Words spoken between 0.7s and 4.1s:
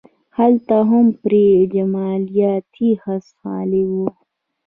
هم پرې جمالیاتي حس غالب و.